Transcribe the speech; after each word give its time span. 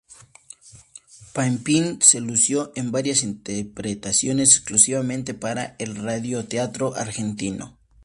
Pampín 1.31 2.01
se 2.01 2.21
lució 2.21 2.71
en 2.75 2.91
varias 2.91 3.21
interpretaciones 3.21 4.55
exclusivamente 4.55 5.35
para 5.35 5.75
el 5.77 5.95
radioteatro 5.95 6.95
argentino. 6.95 7.77